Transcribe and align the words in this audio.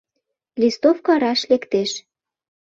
Листовка 0.61 1.13
раш 1.23 1.39
лектеш. 1.51 1.91